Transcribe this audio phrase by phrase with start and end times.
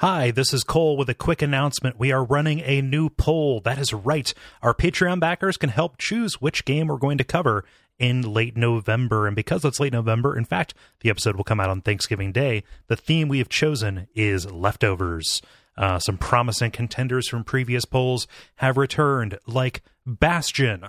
[0.00, 1.98] Hi, this is Kole with a quick announcement.
[1.98, 3.60] We are running a new poll.
[3.60, 4.32] That is right.
[4.62, 7.66] Our Patreon backers can help choose which game we're going to cover
[7.98, 9.26] in late November.
[9.26, 12.62] And because it's late November, in fact, the episode will come out on Thanksgiving Day,
[12.86, 15.42] the theme we have chosen is leftovers.
[15.76, 20.82] Uh, some promising contenders from previous polls have returned, like Bastion,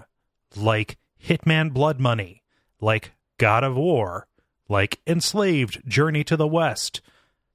[0.56, 2.44] like Hitman Blood Money,
[2.80, 4.28] like God of War,
[4.70, 7.02] like Enslaved Journey to the West.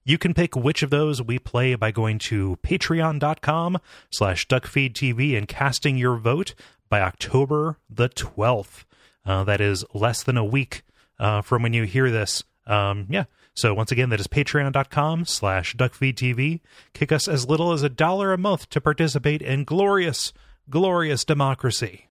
[0.09, 5.49] You can pick which of those we play by going to patreon.com slash duckfeedtv and
[5.49, 6.55] casting your vote
[6.89, 8.85] by October the 12th.
[9.27, 10.83] Uh, that is less than a week
[11.19, 12.45] uh, from when you hear this.
[12.69, 13.25] Um, yeah.
[13.55, 16.61] So once again, that is patreon.com slash duckfeedtv.
[16.93, 20.33] Kick us as little as a dollar a month to participate in glorious,
[20.71, 22.07] glorious democracy.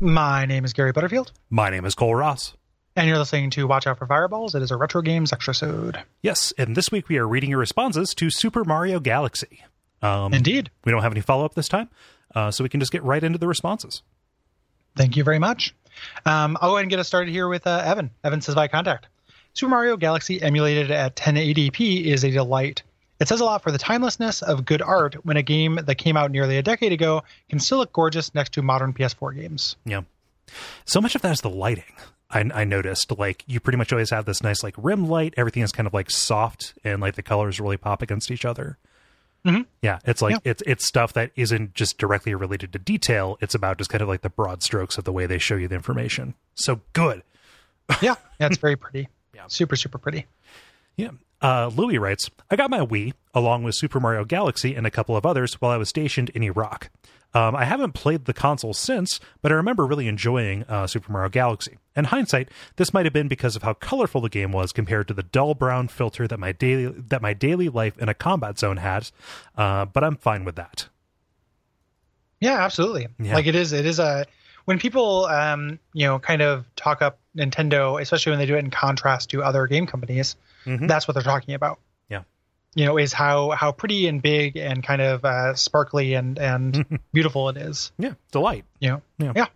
[0.00, 2.56] My name is Gary Butterfield, My name is Kole Ross.
[2.96, 4.54] And you're listening to Watch Out for Fireballs.
[4.54, 6.02] It is a retro games extrasode.
[6.22, 9.62] Yes, and this week we are reading your responses to Super Mario Galaxy.
[10.02, 10.70] Um, Indeed.
[10.84, 11.88] We don't have any follow up this time,
[12.34, 14.02] uh, so we can just get right into the responses.
[14.96, 15.74] Thank you very much.
[16.24, 18.10] Um, I'll go ahead and get us started here with uh, Evan.
[18.24, 19.06] Evan says by contact.
[19.52, 22.82] Super Mario Galaxy emulated at 1080p is a delight.
[23.20, 26.16] It says a lot for the timelessness of good art when a game that came
[26.16, 29.76] out nearly a decade ago can still look gorgeous next to modern PS4 games.
[29.84, 30.02] Yeah.
[30.86, 31.84] So much of that is the lighting.
[32.30, 35.34] I, I noticed like you pretty much always have this nice like rim light.
[35.36, 38.78] Everything is kind of like soft and like the colors really pop against each other.
[39.44, 39.66] Mhm.
[39.82, 40.38] Yeah, it's like Yeah.
[40.52, 43.38] it's it's stuff that isn't just directly related to detail.
[43.40, 45.66] It's about just kind of like the broad strokes of the way they show you
[45.68, 46.34] the information.
[46.54, 47.22] So good.
[48.02, 49.08] Yeah, yeah it's very pretty.
[49.34, 49.44] Yeah.
[49.48, 50.26] Super, super pretty.
[50.96, 51.10] Yeah.
[51.40, 55.16] Uh, Louis writes, I got my Wii along with Super Mario Galaxy and a couple
[55.16, 56.90] of others while I was stationed in Iraq.
[57.32, 61.28] Um, I haven't played the console since, but I remember really enjoying uh, Super Mario
[61.28, 61.78] Galaxy.
[61.94, 65.14] In hindsight, this might have been because of how colorful the game was compared to
[65.14, 68.78] the dull brown filter that my daily that my daily life in a combat zone
[68.78, 69.12] has.
[69.56, 70.88] Uh, but I'm fine with that.
[72.40, 73.08] Yeah, absolutely.
[73.18, 73.34] Yeah.
[73.34, 74.26] Like it is, it is a
[74.64, 78.60] when people, um, you know, kind of talk up Nintendo, especially when they do it
[78.60, 80.36] in contrast to other game companies.
[80.64, 80.88] Mhm.
[80.88, 81.78] That's what they're talking about.
[82.74, 87.00] You know, is how how pretty and big and kind of uh, sparkly and and
[87.12, 87.90] beautiful it is.
[87.98, 88.64] Yeah, delight.
[88.78, 89.32] You know, Yeah.
[89.34, 89.46] yeah,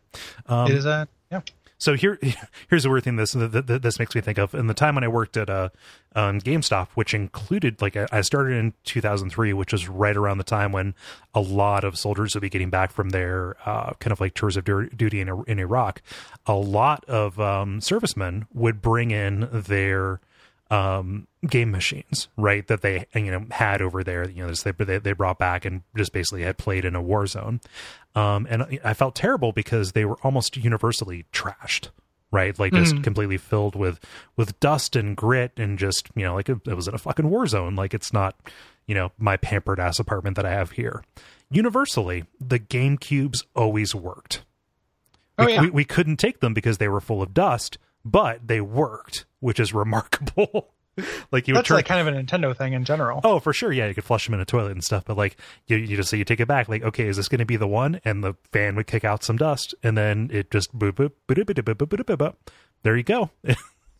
[0.46, 1.40] Um, it is a yeah.
[1.78, 2.18] So here,
[2.70, 3.16] here's the weird thing.
[3.16, 4.54] This this makes me think of.
[4.54, 5.68] In the time when I worked at uh,
[6.16, 10.44] um, GameStop, which included like I I started in 2003, which was right around the
[10.44, 10.94] time when
[11.34, 14.56] a lot of soldiers would be getting back from their uh, kind of like tours
[14.56, 16.00] of duty in in Iraq.
[16.46, 20.20] A lot of um, servicemen would bring in their
[20.70, 24.72] um game machines right that they you know had over there you know this- they
[24.98, 27.60] they brought back and just basically had played in a war zone.
[28.14, 31.88] Um and i felt terrible because they were almost universally trashed
[32.30, 32.58] right?
[32.58, 34.00] Like just completely filled with
[34.36, 37.30] with dust and grit and just you know like it, it was in a fucking
[37.30, 37.76] war zone.
[37.76, 38.34] Like it's not
[38.86, 41.04] you know my pampered ass apartment that i have here.
[41.50, 44.42] Universally the game cubes always worked.
[45.38, 48.60] Oh yeah, we, we couldn't take them because they were full of dust, but they
[48.60, 50.70] worked, which is remarkable.
[51.32, 51.76] like you That's would turn...
[51.76, 53.20] like kind of a Nintendo thing in general.
[53.24, 53.72] Oh, for sure.
[53.72, 56.08] Yeah, you could flush them in a toilet and stuff, but like you, you just
[56.08, 56.68] say you take it back.
[56.68, 58.00] Like, okay, is this going to be the one?
[58.04, 61.44] And the fan would kick out some dust, and then it just boop boop boop
[61.44, 62.04] boop boop boop boop.
[62.04, 62.34] boop, boop.
[62.82, 63.30] There you go.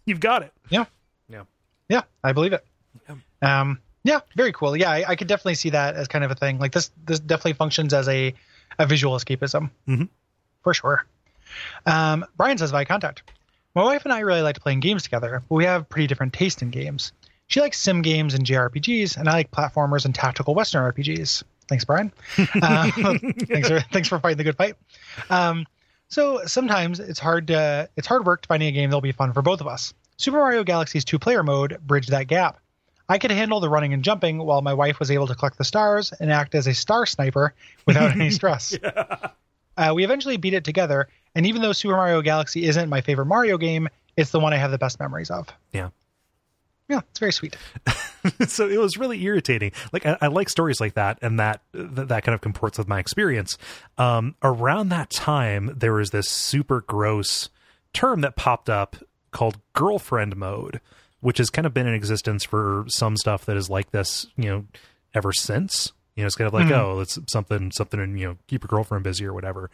[0.07, 0.53] You've got it.
[0.69, 0.85] Yeah.
[1.29, 1.45] Yeah.
[1.89, 2.03] Yeah.
[2.23, 2.65] I believe it.
[3.09, 3.61] Yeah.
[3.61, 3.81] Um.
[4.05, 4.21] Yeah.
[4.37, 4.77] Very cool.
[4.77, 6.59] Yeah, I, I could definitely see that as kind of a thing.
[6.59, 6.91] Like this.
[7.05, 8.35] This definitely functions as a
[8.79, 9.71] a visual escapism.
[9.89, 10.05] Mm-hmm.
[10.63, 11.07] For sure.
[11.87, 13.23] Um, Brian says by contact.
[13.75, 16.63] My wife and I really like playing games together, but we have pretty different taste
[16.63, 17.13] in games.
[17.49, 21.43] She likes sim games and JRPGs, and I like platformers and tactical Western RPGs.
[21.69, 22.13] Thanks, Brian.
[22.63, 24.77] Uh, thanks for thanks for fighting the good fight.
[25.31, 25.67] Um,
[26.09, 29.43] so sometimes it's hard to it's hard work finding a game that'll be fun for
[29.43, 29.93] both of us.
[30.17, 32.61] Super Mario Galaxy's two-player mode bridged that gap.
[33.09, 35.65] I could handle the running and jumping, while my wife was able to collect the
[35.65, 37.53] stars and act as a star sniper
[37.87, 38.77] without any stress.
[39.77, 43.27] Uh, we eventually beat it together, and even though Super Mario Galaxy isn't my favorite
[43.27, 45.49] Mario game, it's the one I have the best memories of.
[45.73, 45.91] Yeah.
[46.89, 47.57] Yeah, it's very sweet.
[48.47, 49.73] so it was really irritating.
[49.93, 52.89] Like I, I like stories like that, and that that, that kind of comports with
[52.89, 53.57] my experience.
[53.97, 57.49] Um, around that time, there was this super gross
[57.95, 58.97] term that popped up
[59.31, 60.81] called girlfriend mode,
[61.21, 64.51] which has kind of been in existence for some stuff that is like this, you
[64.51, 64.67] know,
[65.15, 65.93] ever since.
[66.17, 66.73] You know, it's kind of like, hmm.
[66.75, 69.69] oh, it's something, something, and you know, keep your girlfriend busy or whatever.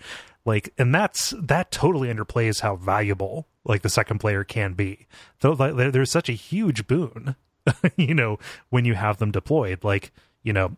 [0.45, 5.07] Like, and that's that totally underplays how valuable like the second player can be.
[5.41, 7.37] Though like, there- there's such a huge boon,
[7.97, 8.39] you know,
[8.71, 9.85] when you have them deployed.
[9.85, 10.77] Like, you know,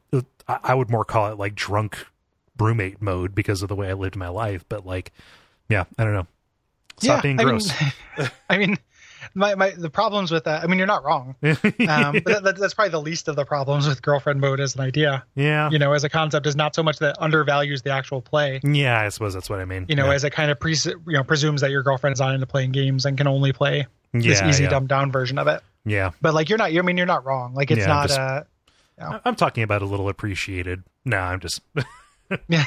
[0.49, 2.06] I, I would more call it like drunk
[2.59, 4.64] roommate mode because of the way I lived my life.
[4.69, 5.12] But like,
[5.69, 6.26] yeah, I don't know.
[6.99, 7.70] Stop being I gross.
[7.81, 8.79] Mean, I mean,
[9.35, 10.63] my, my the problems with that.
[10.63, 11.35] I mean, you're not wrong.
[11.43, 14.81] Um, but that, that's probably the least of the problems with girlfriend mode as an
[14.83, 15.25] idea.
[15.35, 15.69] yeah.
[15.71, 18.61] You know, as a concept, is not so much that undervalues the actual play.
[18.63, 19.87] Yeah, I suppose that's what I mean.
[19.89, 20.13] You know, yeah.
[20.15, 22.73] as it kind of pre- you know presumes that your girlfriend is not into playing
[22.73, 24.71] games and can only play this Yeah, easy yeah.
[24.71, 25.61] dumbed down version of it.
[25.85, 26.11] yeah.
[26.21, 26.71] But like, you're not.
[26.77, 27.55] I mean, you're not wrong.
[27.55, 28.09] Like, it's not.
[28.09, 28.43] just- uh,
[29.01, 30.83] I- I'm talking about a little appreciated.
[31.05, 31.61] No, I'm just
[32.49, 32.65] Yeah,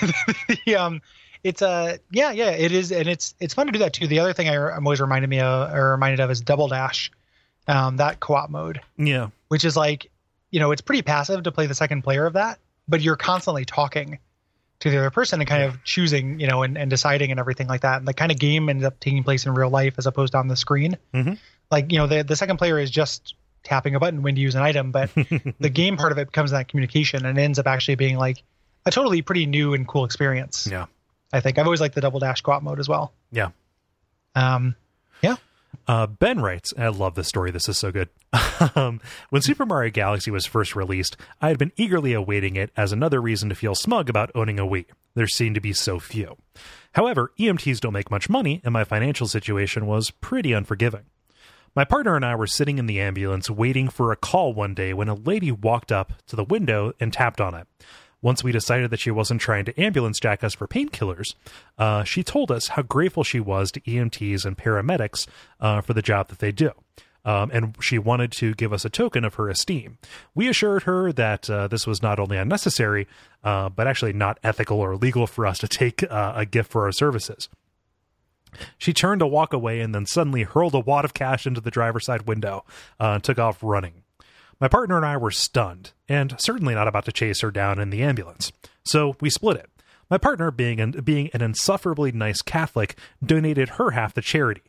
[0.66, 1.02] the, um,
[1.46, 4.08] it's uh, yeah, yeah, it is, and it's it's fun to do that too.
[4.08, 7.12] The other thing I, I'm always reminded me of, or reminded of is Double Dash,
[7.68, 9.30] um, that co-op mode, yeah.
[9.50, 10.10] which is like,
[10.50, 12.58] you know, it's pretty passive to play the second player of that,
[12.88, 14.18] but you're constantly talking
[14.80, 17.68] to the other person and kind of choosing, you know, and, and deciding and everything
[17.68, 18.00] like that.
[18.00, 20.40] And the kind of game ends up taking place in real life as opposed to
[20.40, 20.98] on the screen.
[21.14, 21.38] Mhm.
[21.70, 24.56] Like, you know, the the second player is just tapping a button when to use
[24.56, 25.12] an item, but
[25.60, 28.42] the game part of it becomes that communication and ends up actually being like
[28.88, 30.68] a totally pretty new and cool experience.
[30.72, 30.88] Yeah.
[31.36, 33.14] I think I've always liked the double dash co-op mode as well.
[33.32, 33.50] Yeah.
[34.36, 34.76] Um,
[35.22, 35.36] yeah,
[35.88, 37.52] Uh, ben writes, I love this story.
[37.52, 38.10] This is so good.
[38.76, 39.00] um,
[39.30, 43.22] when Super Mario Galaxy was first released, I had been eagerly awaiting it as another
[43.22, 44.86] reason to feel smug about owning a Wii.
[45.14, 46.38] There seemed to be so few.
[46.94, 51.04] However, EMTs don't make much money, and my financial situation was pretty unforgiving.
[51.76, 54.94] My partner and I were sitting in the ambulance waiting for a call one day
[54.94, 57.68] when a lady walked up to the window and tapped on it.
[58.26, 61.36] Once we decided that she wasn't trying to ambulance jack us for painkillers,
[61.78, 65.28] uh, she told us how grateful she was to EMTs and paramedics
[65.60, 66.72] uh, for the job that they do.
[67.24, 70.00] Um, and she wanted to give us a token of her esteem.
[70.34, 73.08] We assured her that uh, this was not only unnecessary,
[73.44, 76.86] uh, but actually not ethical or legal for us to take uh, a gift for
[76.86, 77.48] our services.
[78.80, 81.70] She turned to walk away and then suddenly hurled a wad of cash into the
[81.70, 82.66] driver's side window
[83.00, 84.02] uh, and took off running.
[84.60, 87.90] My partner and I were stunned, and certainly not about to chase her down in
[87.90, 88.52] the ambulance.
[88.86, 89.70] So we split it.
[90.10, 94.62] My partner, being an, being an insufferably nice Catholic, donated her half to charity.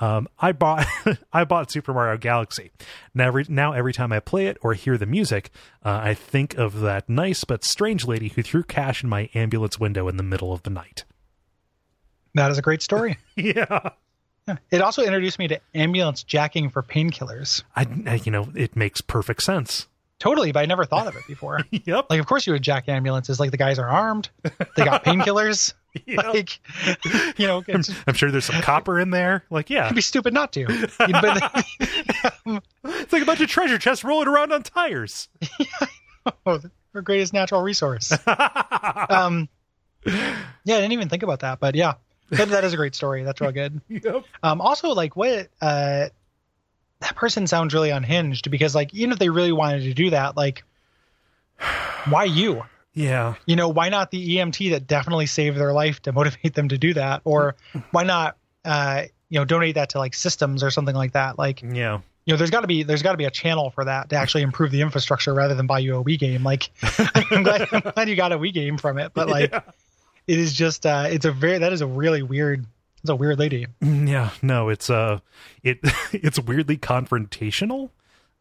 [0.00, 0.86] Um, I bought
[1.32, 2.70] I bought Super Mario Galaxy.
[3.14, 5.50] Now every, now every time I play it or hear the music,
[5.84, 9.78] uh, I think of that nice but strange lady who threw cash in my ambulance
[9.78, 11.04] window in the middle of the night.
[12.34, 13.18] that is a great story.
[13.36, 13.90] Yeah.
[14.46, 14.56] Yeah.
[14.70, 17.62] It also introduced me to ambulance jacking for painkillers.
[17.74, 19.86] I, you know, it makes perfect sense.
[20.18, 21.60] Totally, but I never thought of it before.
[21.70, 22.06] Yep.
[22.08, 23.40] like, of course, you would jack ambulances.
[23.40, 25.72] Like the guys are armed, they got painkillers.
[26.06, 26.24] Yep.
[26.34, 26.58] Like,
[27.38, 29.44] you know, it'd I'm sure there's some copper in there.
[29.48, 30.66] Like, yeah, it'd be stupid not to.
[30.68, 30.98] It's
[33.12, 35.28] like a bunch of treasure chests rolling around on tires.
[36.46, 36.60] oh,
[36.94, 38.12] our greatest natural resource.
[39.08, 39.48] um,
[40.04, 41.94] yeah, I didn't even think about that, but yeah,
[42.36, 43.22] that, that is a great story.
[43.24, 43.80] That's real good.
[43.88, 44.24] Yep.
[44.42, 46.08] Um, also, like what uh,
[47.00, 50.36] that person sounds really unhinged because, like, even if they really wanted to do that,
[50.36, 50.64] like,
[52.08, 52.64] why you?
[52.92, 53.34] Yeah.
[53.46, 56.78] You know, why not the EMT that definitely saved their life to motivate them to
[56.78, 57.56] do that, or
[57.90, 61.38] why not, uh, you know, donate that to like systems or something like that?
[61.38, 62.00] Like, Yeah.
[62.24, 64.16] you know, there's got to be there's got to be a channel for that to
[64.16, 66.44] actually improve the infrastructure rather than buy you a Wii game.
[66.44, 66.70] Like,
[67.32, 69.52] I'm glad, I'm glad you got a Wii game from it, but like,
[70.26, 72.66] it is just uh, it's a very that is a really weird.
[73.02, 73.66] It's a weird lady.
[73.82, 74.30] Yeah.
[74.40, 75.20] No, it's uh
[75.62, 75.78] it
[76.12, 77.90] it's weirdly confrontational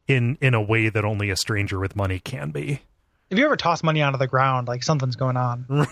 [0.07, 2.81] in in a way that only a stranger with money can be.
[3.29, 5.65] If you ever toss money onto the ground, like something's going on.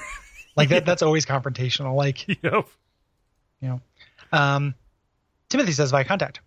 [0.57, 1.95] Like that that's always confrontational.
[1.95, 2.67] Like Yep.
[3.61, 3.81] you know.
[4.33, 4.75] Um,
[5.49, 6.41] Timothy says by contact.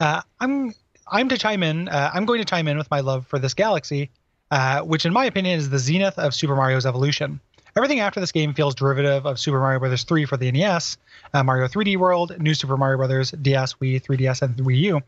[0.00, 0.74] Uh, I'm
[1.06, 1.88] I'm to chime in.
[1.88, 4.10] Uh, I'm going to chime in with my love for this galaxy,
[4.50, 7.40] uh, which in my opinion is the zenith of Super Mario's evolution.
[7.76, 10.96] Everything after this game feels derivative of Super Mario Brothers 3 for the NES,
[11.34, 13.32] uh, Mario 3D World, New Super Mario Bros.
[13.32, 15.02] DS, Wii, 3DS, and Wii U,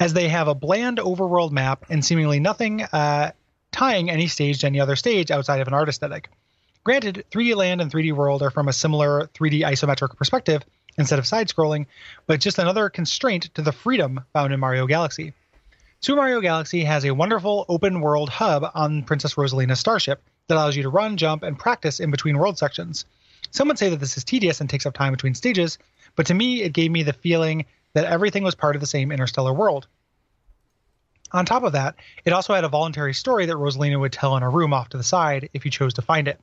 [0.00, 3.30] as they have a bland overworld map and seemingly nothing uh,
[3.70, 6.28] tying any stage to any other stage outside of an art aesthetic.
[6.82, 10.64] Granted, 3D Land and 3D World are from a similar 3D isometric perspective
[10.96, 11.86] instead of side scrolling,
[12.26, 15.34] but just another constraint to the freedom found in Mario Galaxy.
[16.00, 20.76] Super Mario Galaxy has a wonderful open world hub on Princess Rosalina's starship that allows
[20.76, 23.04] you to run, jump, and practice in between world sections.
[23.50, 25.78] Some would say that this is tedious and takes up time between stages,
[26.16, 29.12] but to me, it gave me the feeling that everything was part of the same
[29.12, 29.86] interstellar world.
[31.32, 34.42] On top of that, it also had a voluntary story that Rosalina would tell in
[34.42, 36.40] a room off to the side if you chose to find it.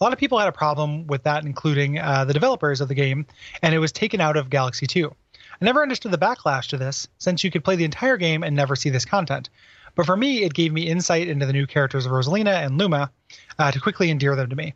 [0.00, 2.94] A lot of people had a problem with that, including uh, the developers of the
[2.94, 3.26] game,
[3.62, 5.08] and it was taken out of Galaxy 2.
[5.08, 8.56] I never understood the backlash to this, since you could play the entire game and
[8.56, 9.50] never see this content.
[9.94, 13.10] But for me, it gave me insight into the new characters of Rosalina and Luma
[13.58, 14.74] uh, to quickly endear them to me.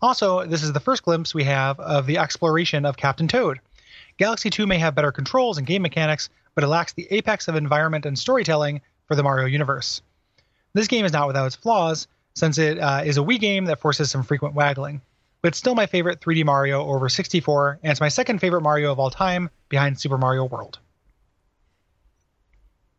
[0.00, 3.60] Also, this is the first glimpse we have of the exploration of Captain Toad.
[4.16, 7.56] Galaxy 2 may have better controls and game mechanics, but it lacks the apex of
[7.56, 10.02] environment and storytelling for the Mario universe.
[10.72, 13.80] This game is not without its flaws, since it uh, is a Wii game that
[13.80, 15.00] forces some frequent waggling.
[15.40, 18.90] But it's still my favorite 3D Mario over 64, and it's my second favorite Mario
[18.90, 20.78] of all time, behind Super Mario World.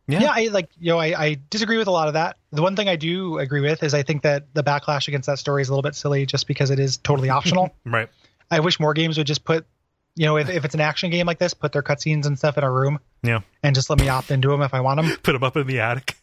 [0.08, 0.20] Yeah.
[0.22, 2.36] Yeah, I like you know I, I disagree with a lot of that.
[2.52, 5.38] The one thing I do agree with is I think that the backlash against that
[5.38, 7.74] story is a little bit silly just because it is totally optional.
[7.84, 8.08] Right.
[8.50, 9.66] I wish more games would just put,
[10.14, 12.56] you know, if, if it's an action game like this, put their cutscenes and stuff
[12.56, 13.40] in a room Yeah.
[13.64, 15.16] and just let me opt into them if I want them.
[15.24, 16.16] Put them up in the attic.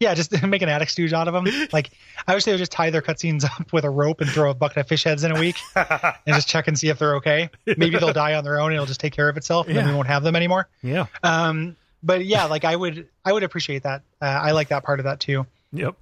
[0.00, 1.46] Yeah, just make an attic stooge out of them.
[1.72, 1.90] Like
[2.28, 4.54] I wish they would just tie their cutscenes up with a rope and throw a
[4.54, 7.50] bucket of fish heads in a week and just check and see if they're okay.
[7.66, 9.86] Maybe they'll die on their own and it'll just take care of itself and then
[9.88, 10.68] we won't have them anymore.
[10.82, 11.06] Yeah.
[11.22, 14.02] Um, but yeah, like I would, I would appreciate that.
[14.20, 15.46] Uh, I like that part of that too.
[15.72, 15.96] Yep.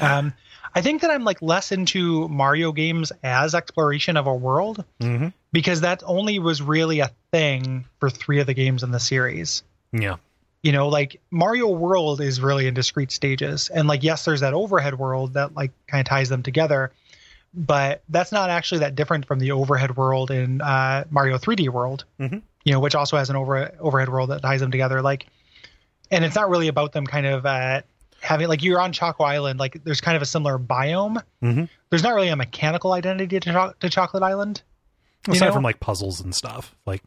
[0.00, 0.34] Um,
[0.74, 5.28] I think that I'm like less into Mario games as exploration of a world hmm
[5.52, 9.62] because that only was really a thing for three of the games in the series.
[9.92, 10.16] Yeah.
[10.62, 14.52] You know, like Mario World is really in discrete stages, and like yes, there's that
[14.52, 16.92] overhead world that like kind of ties them together,
[17.54, 22.04] but that's not actually that different from the overhead world in uh, Mario 3D World.
[22.20, 22.42] Mhm.
[22.66, 25.00] You know, which also has an over overhead world that ties them together.
[25.00, 25.26] Like,
[26.10, 27.82] and it's not really about them kind of uh,
[28.20, 29.60] having like you're on Choco Island.
[29.60, 31.22] Like, there's kind of a similar biome.
[31.40, 34.62] hmm There's not really a mechanical identity to, Cho- to Chocolate Island.
[35.28, 35.52] Aside know?
[35.52, 36.74] from like puzzles and stuff.
[36.86, 37.02] Like,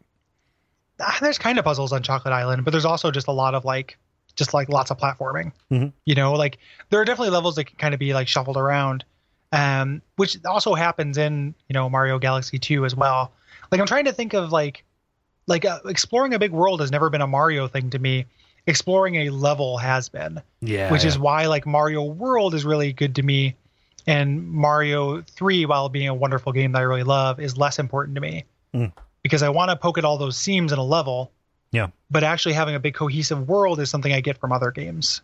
[0.98, 3.64] ah, there's kind of puzzles on Chocolate Island, but there's also just a lot of
[3.66, 3.98] like,
[4.36, 5.52] just like lots of platforming.
[5.70, 5.92] Mhm.
[6.06, 6.56] You know, like
[6.88, 9.04] there are definitely levels that can kind of be like shuffled around,
[9.52, 13.32] um, which also happens in you know Mario Galaxy 2 as well.
[13.70, 14.84] Like I'm trying to think of like,
[15.46, 18.26] like uh, exploring a big world has never been a Mario thing to me.
[18.66, 20.92] Exploring a level has been, yeah.
[20.92, 21.08] which yeah.
[21.08, 23.56] is why like Mario World is really good to me,
[24.06, 28.14] and Mario 3, while being a wonderful game that I really love, is less important
[28.16, 28.44] to me
[28.74, 28.92] Mm.
[29.22, 31.32] because I want to poke at all those seams in a level
[31.72, 31.88] Yeah.
[32.10, 35.22] but actually having a big cohesive world is something I get from other games.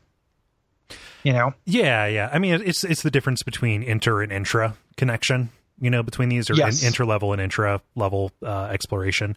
[1.23, 2.31] You know, Yeah, yeah.
[2.33, 5.51] I mean, it's it's the difference between inter and intra connection.
[5.79, 6.81] You know, between these or Yes.
[6.81, 9.37] in, inter level and intra level uh, exploration.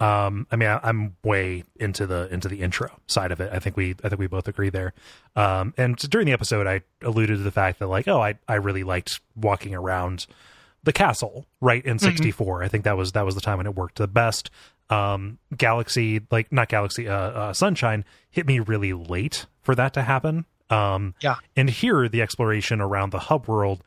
[0.00, 3.50] Um, I mean, I, I'm way into the into the intra side of it.
[3.52, 4.92] I think we I think we both agree there.
[5.34, 8.54] Um, and during the episode, I alluded to the fact that like, oh, I I
[8.54, 10.26] really liked walking around
[10.84, 13.74] the castle right in 64 i think that was that was the time when it
[13.74, 14.48] worked the best
[14.90, 20.02] um galaxy like not galaxy uh, uh sunshine hit me really late for that to
[20.02, 21.34] happen um Yeah.
[21.56, 23.82] and here the exploration around the hub world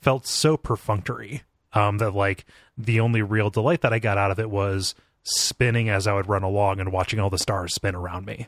[0.00, 1.42] felt so perfunctory
[1.72, 2.46] um that like
[2.78, 4.94] the only real delight that i got out of it was
[5.26, 8.46] spinning as i would run along and watching all the stars spin around me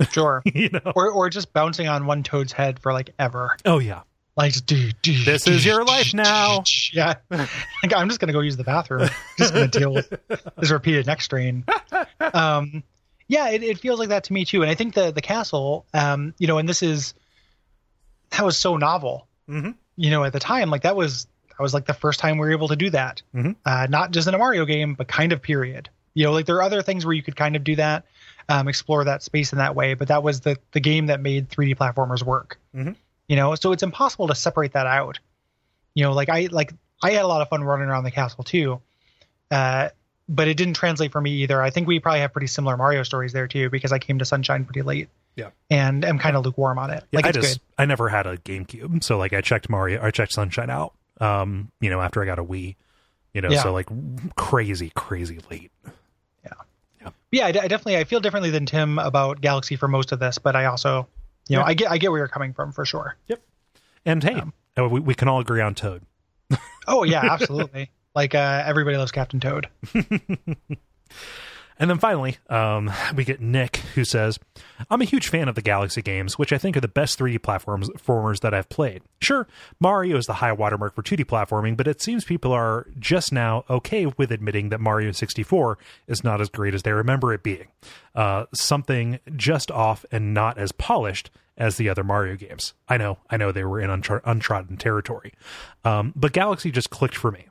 [0.10, 0.42] sure.
[0.44, 3.56] you know or or just bouncing on one toad's head for like ever.
[3.64, 4.02] oh yeah
[4.36, 6.62] Like do, do, This do, is your life now.
[6.92, 7.14] Yeah.
[7.30, 9.08] like I'm just gonna go use the bathroom.
[9.36, 10.12] Just gonna deal with
[10.56, 11.64] this repeated neck strain.
[12.20, 12.82] Um
[13.26, 14.62] yeah, it, it feels like that to me too.
[14.62, 17.14] And I think the the castle, um, you know, and this is
[18.30, 19.26] that was so novel.
[19.48, 19.74] Mhm.
[19.96, 22.46] You know, at the time, like that was that was like the first time we
[22.46, 23.22] were able to do that.
[23.34, 23.56] Mhm.
[23.66, 25.90] Uh, not just in a Mario game, but kind of period.
[26.18, 28.04] You know, like there are other things where you could kind of do that,
[28.48, 29.94] um, explore that space in that way.
[29.94, 32.58] But that was the the game that made 3D platformers work.
[32.74, 32.96] Mhm.
[33.28, 35.20] You know, so it's impossible to separate that out.
[35.94, 36.72] You know, like I like
[37.02, 38.80] I had a lot of fun running around the castle too.
[39.50, 39.90] Uh,
[40.28, 41.62] but it didn't translate for me either.
[41.62, 44.24] I think we probably have pretty similar Mario stories there too, because I came to
[44.24, 45.08] Sunshine pretty late.
[45.36, 45.50] Yeah.
[45.70, 47.04] And am kind of lukewarm on it.
[47.12, 47.62] Yeah, like I just good.
[47.78, 50.94] I never had a GameCube, so like I checked Mario, I checked Sunshine out.
[51.20, 52.74] Um, you know, after I got a Wii,
[53.34, 53.62] you know, Yeah.
[53.62, 53.86] so like
[54.34, 55.70] crazy, crazy late.
[57.00, 60.38] Yeah, yeah, I definitely I feel differently than Tim about Galaxy for most of this,
[60.38, 61.08] but I also,
[61.48, 61.66] you know, Yeah.
[61.68, 63.16] I get I get where you're coming from for sure.
[63.28, 63.42] Yep.
[64.06, 66.02] And hey, Um, uh, we, we can all agree on Toad.
[66.86, 67.90] Oh yeah, absolutely.
[68.14, 69.68] like uh, everybody loves Captain Toad.
[71.78, 74.38] And then finally, um, we get Nick, who says,
[74.90, 77.38] I'm a huge fan of the Galaxy games, which I think are the best 3D
[77.38, 79.02] platformers that I've played.
[79.20, 79.46] Sure,
[79.78, 83.64] Mario is the high watermark for 2D platforming, but it seems people are just now
[83.70, 87.68] okay with admitting that Mario 64 is not as great as they remember it being.
[88.14, 92.72] Uh, something just off and not as polished as the other Mario games.
[92.88, 95.32] I know, I know they were in untro- untrodden territory.
[95.84, 97.47] Um, but Galaxy just clicked for me.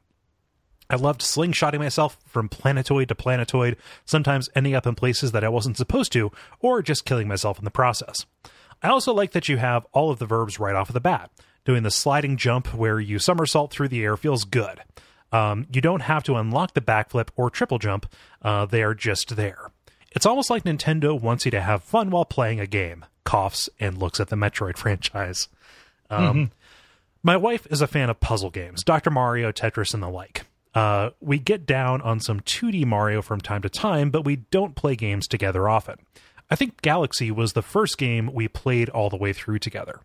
[0.89, 5.49] I loved slingshotting myself from planetoid to planetoid, sometimes ending up in places that I
[5.49, 8.25] wasn't supposed to, or just killing myself in the process.
[8.81, 11.29] I also like that you have all of the verbs right off of the bat.
[11.65, 14.79] Doing the sliding jump where you somersault through the air feels good.
[15.33, 18.05] Um, you don't have to unlock the backflip or triple jump,
[18.41, 19.71] uh, they are just there.
[20.11, 23.97] It's almost like Nintendo wants you to have fun while playing a game, coughs, and
[23.97, 25.49] looks at the Metroid franchise.
[26.09, 26.51] Um,
[27.23, 29.11] My wife is a fan of puzzle games, Dr.
[29.11, 30.45] Mario, Tetris, and the like.
[30.77, 34.75] Uh, we get down on some 2D Mario from time to time, but we don't
[34.75, 35.95] play games together often.
[36.51, 40.01] I think Galaxy was the first game we played all the way through together.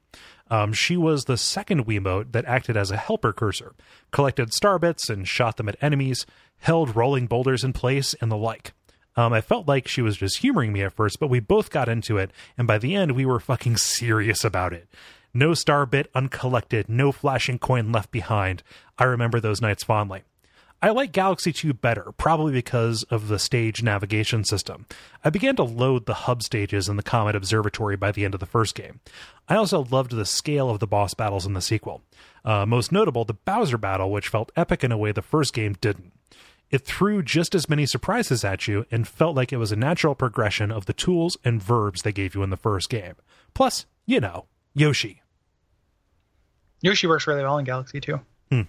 [0.50, 3.74] Um, she was the second Wiimote that acted as a helper cursor,
[4.12, 6.24] collected star bits and shot them at enemies,
[6.60, 8.72] held rolling boulders in place, and the like.
[9.14, 11.90] Um, I felt like she was just humoring me at first, but we both got
[11.90, 14.88] into it, and by the end, we were fucking serious about it.
[15.34, 18.62] No star bit uncollected, no flashing coin left behind.
[18.98, 20.22] I remember those nights fondly.
[20.84, 24.84] I like Galaxy 2 better, probably because of the stage navigation system.
[25.24, 28.40] I began to load the hub stages in the Comet Observatory by the end of
[28.40, 28.98] the first game.
[29.48, 32.02] I also loved the scale of the boss battles in the sequel.
[32.44, 35.74] Uh, most notable, the Bowser battle, which felt epic in a way the first game
[35.80, 36.12] didn't.
[36.72, 40.16] It threw just as many surprises at you and felt like it was a natural
[40.16, 43.14] progression of the tools and verbs they gave you in the first game.
[43.54, 45.22] Plus, you know, Yoshi.
[46.80, 48.20] Yoshi works really well in Galaxy 2.
[48.50, 48.62] Hmm.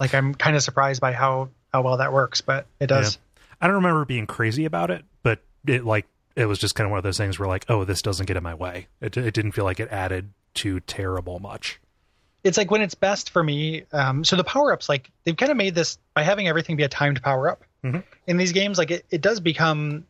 [0.00, 3.18] Like I'm kind of surprised by how how well that works, but it does.
[3.60, 6.90] I don't remember being crazy about it, but it like it was just kind of
[6.90, 8.88] one of those things where like, oh, this doesn't get in my way.
[9.00, 11.80] It it didn't feel like it added too terrible much.
[12.44, 13.84] It's like when it's best for me.
[13.92, 16.84] Um, so the power ups, like they've kind of made this by having everything be
[16.84, 18.02] a timed power up Mhm.
[18.26, 18.78] in these games.
[18.78, 20.06] Like it, it does become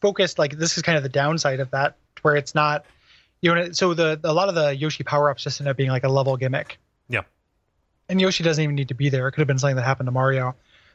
[0.00, 0.38] focused.
[0.38, 2.84] Like this is kind of the downside of that, where it's not.
[3.40, 5.90] You know, so the a lot of the Yoshi power ups just end up being
[5.90, 6.78] like a level gimmick.
[7.08, 7.22] Yeah.
[8.08, 9.28] And Yoshi doesn't even need to be there.
[9.28, 10.54] It could have been something that happened to Mario.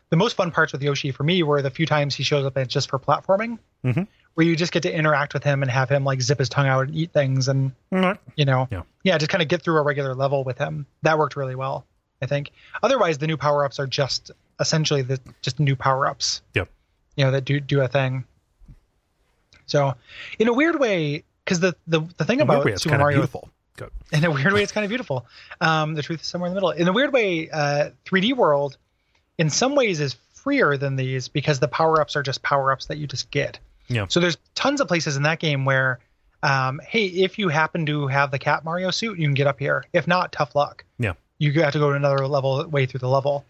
[0.09, 2.55] The most fun parts with Yoshi for me were the few times he shows up
[2.55, 4.07] and it's just for platforming, Mhm.
[4.35, 6.67] where you just get to interact with him and have him like zip his tongue
[6.67, 7.71] out and eat things, and
[8.35, 8.67] you know,
[9.03, 9.17] Yeah.
[9.17, 10.85] just kind of get through a regular level with him.
[11.01, 11.85] That worked really well,
[12.21, 12.51] I think.
[12.83, 16.41] Otherwise, the new power ups are just essentially the just new power ups.
[16.53, 16.69] Yep.
[17.15, 18.25] You know that do do a thing.
[19.65, 19.95] So,
[20.39, 23.49] in a weird way, because the, the the thing In about way, Super Mario beautiful.
[23.75, 23.89] Good.
[24.11, 25.25] in a weird way it's kind of beautiful
[25.61, 28.77] um, the truth is somewhere in the middle in a weird way uh, 3d world
[29.37, 33.07] in some ways is freer than these because the power-ups are just power-ups that you
[33.07, 34.05] just get Yeah.
[34.09, 35.99] so there's tons of places in that game where
[36.43, 39.57] um, hey if you happen to have the cat mario suit you can get up
[39.59, 41.13] here if not tough luck Yeah.
[41.39, 43.43] you have to go to another level way through the level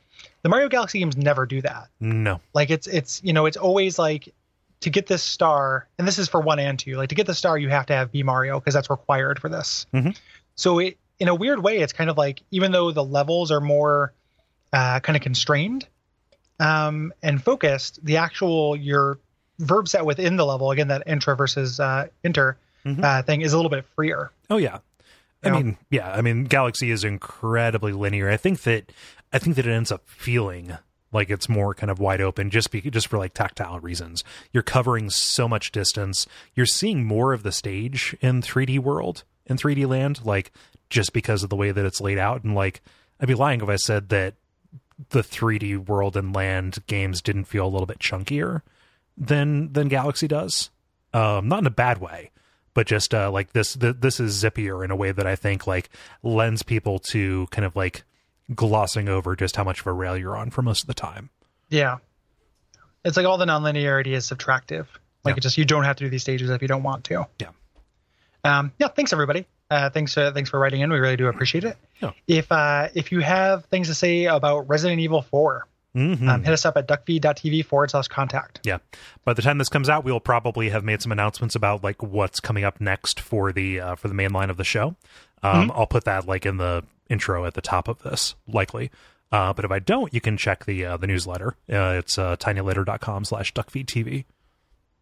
[0.44, 2.40] the mario galaxy games never do that No.
[2.54, 4.34] like it's it's you know it's always like
[4.84, 7.34] to get this star and this is for one and two like to get the
[7.34, 10.18] star you have to have Bee Mario because that's required for this Mhm.
[10.56, 13.62] so it in a weird way it's kind of like even though the levels are
[13.62, 14.14] more
[14.72, 15.88] uh, kind of constrained
[16.60, 19.20] um, and focused the actual your
[19.60, 23.04] verb set within the level again that intra versus uh, inter Mhm.
[23.04, 24.80] uh, thing is a little bit freer Oh yeah.
[25.46, 26.10] I mean, yeah.
[26.10, 28.30] I mean, Galaxy is incredibly linear.
[28.30, 28.94] I think that
[29.34, 30.78] I think that it ends up feeling
[31.14, 34.24] like it's more kind of wide open just be, just for like tactile reasons.
[34.52, 36.28] You're covering so much distance.
[36.56, 40.52] You're seeing more of the stage in 3D world in 3D land, like
[40.90, 42.44] just because of the way that it's laid out.
[42.44, 42.82] And like,
[43.20, 44.36] I'd be lying if I said that
[45.10, 48.62] the 3D world and land games didn't feel a little bit chunkier
[49.18, 50.70] than than Galaxy does.
[51.14, 52.32] Um, not in a bad way,
[52.74, 55.68] but just uh, like this th- this is zippier in a way that I think
[55.68, 55.90] like
[56.22, 58.04] lends people to kind of like
[58.56, 61.30] glossing over just how much of a rail you're on for most of the time.
[61.70, 61.98] yeah
[63.06, 64.88] it's like all the nonlinearity is subtractive
[65.26, 65.38] like Yeah.
[65.38, 67.50] it just you don't have to do these stages if you don't want to Yeah.
[68.44, 71.64] um, yeah thanks everybody uh, thanks uh, thanks for writing in we really do appreciate
[71.64, 72.12] it Yeah.
[72.28, 76.28] if uh, if you have things to say about resident evil 4 Mhm.
[76.28, 78.80] um, hit us up at duckfeed.tv forward slash contact Yeah.
[79.26, 82.40] By the time this comes out, we'll probably have made some announcements about like what's
[82.40, 84.96] coming up next for the uh, for the main line of the show.
[85.44, 88.92] Um, I'll put that like in the intro at the top of this, likely.
[89.32, 91.56] Uh, but if I don't, you can check the uh, the newsletter.
[91.72, 94.26] Uh, it's uh, tinyletter.com slash duckfeedtv.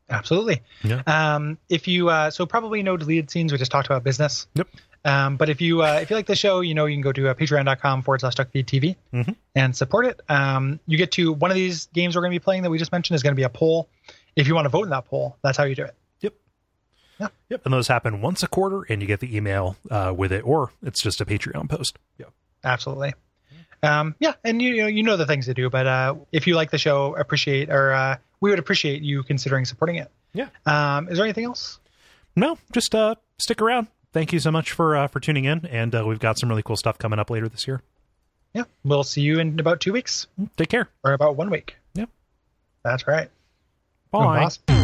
[0.10, 1.02] absolutely Yeah.
[1.08, 4.68] um, if you uh, so probably no deleted scenes we just talked about business Yep.
[5.06, 7.14] um, but if you uh, if you like the show you know you can go
[7.14, 9.36] to uh, patreon.com forward slash duckfeedtv Mhm.
[9.56, 12.44] and support it um, you get to one of these games we're going to be
[12.44, 13.88] playing that we just mentioned is going to be a poll
[14.36, 15.96] if you want to vote in that poll that's how you do it.
[17.22, 17.28] Yeah.
[17.50, 17.62] Yep.
[17.66, 20.72] And those happen once a quarter, and you get the email uh, with it, or
[20.84, 21.98] it's just a Patreon post.
[22.18, 22.26] Yeah.
[22.64, 23.14] absolutely
[23.84, 26.46] um, yeah and you, you know you know the things to do but uh, if
[26.46, 30.50] you like the show appreciate or uh, we would appreciate you considering supporting it Yeah.
[30.68, 31.80] um, is there anything else
[32.36, 33.88] No, just uh, stick around.
[34.14, 36.62] Thank you so much for uh, for tuning in, and uh, we've got some really
[36.64, 37.82] cool stuff coming up later this year.
[38.54, 40.88] yeah we'll see you in about two weeks Take care.
[41.04, 42.10] or about one week Yep.
[42.84, 43.30] that's right
[44.12, 44.44] Bye.
[44.44, 44.81] Awesome.